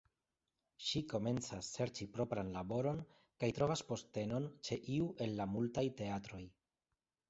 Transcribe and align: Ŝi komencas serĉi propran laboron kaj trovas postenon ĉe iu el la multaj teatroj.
Ŝi 0.85 1.01
komencas 1.11 1.69
serĉi 1.75 2.07
propran 2.17 2.51
laboron 2.57 3.05
kaj 3.45 3.53
trovas 3.61 3.87
postenon 3.93 4.53
ĉe 4.67 4.83
iu 4.99 5.15
el 5.29 5.41
la 5.43 5.51
multaj 5.57 5.91
teatroj. 6.05 6.47